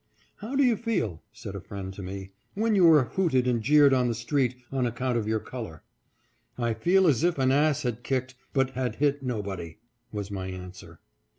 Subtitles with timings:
[0.41, 3.93] "How do you feel," said a friend to me," when you are hooted and jeered
[3.93, 5.83] on the street on account of your color?"
[6.57, 9.77] "I feel as if an ass had kicked, but had hit nobody,"
[10.11, 11.01] was my answer.